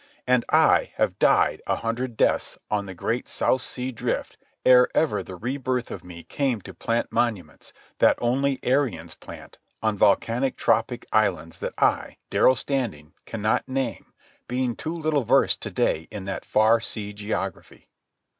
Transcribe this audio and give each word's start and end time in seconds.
And 0.25 0.43
I 0.49 0.93
have 0.95 1.19
died 1.19 1.61
a 1.67 1.75
hundred 1.75 2.17
deaths 2.17 2.57
on 2.71 2.87
the 2.87 2.95
great 2.95 3.29
South 3.29 3.61
Sea 3.61 3.91
drift 3.91 4.35
ere 4.65 4.89
ever 4.95 5.21
the 5.21 5.35
rebirth 5.35 5.91
of 5.91 6.03
me 6.03 6.23
came 6.23 6.59
to 6.61 6.73
plant 6.73 7.11
monuments, 7.11 7.71
that 7.99 8.17
only 8.19 8.59
Aryans 8.65 9.13
plant, 9.13 9.59
on 9.83 9.99
volcanic 9.99 10.57
tropic 10.57 11.05
islands 11.13 11.59
that 11.59 11.75
I, 11.77 12.17
Darrell 12.31 12.55
Standing, 12.55 13.13
cannot 13.27 13.69
name, 13.69 14.11
being 14.47 14.75
too 14.75 14.95
little 14.95 15.23
versed 15.23 15.61
to 15.61 15.69
day 15.69 16.07
in 16.09 16.25
that 16.25 16.45
far 16.45 16.79
sea 16.81 17.13
geography. 17.13 17.87